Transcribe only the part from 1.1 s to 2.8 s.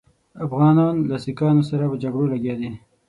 سیکهانو سره په جګړو لګیا دي.